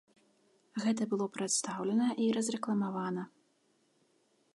Гэта 0.85 1.01
было 1.11 1.27
прадстаўлена 1.35 2.07
і 2.27 2.31
разрэкламавана. 2.39 3.23